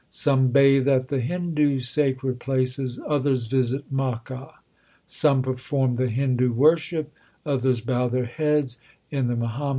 Some 0.09 0.47
bathe 0.47 0.87
at 0.87 1.09
the 1.09 1.19
Hindu 1.19 1.79
sacred 1.81 2.39
places, 2.39 2.99
others 3.07 3.45
visit 3.45 3.93
Makka. 3.93 4.49
Some 5.05 5.43
perform 5.43 5.93
the 5.93 6.07
Hindu 6.09 6.53
worship, 6.53 7.11
others 7.45 7.81
bow 7.81 8.07
their 8.07 8.25
heads 8.25 8.79
in 9.11 9.27
the 9.27 9.35
Muhammadan 9.35 9.51
fashion. 9.59 9.69